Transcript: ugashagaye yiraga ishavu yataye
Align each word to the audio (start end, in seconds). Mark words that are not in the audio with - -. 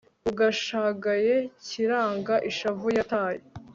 ugashagaye 0.29 1.35
yiraga 1.67 2.35
ishavu 2.49 2.87
yataye 2.97 3.41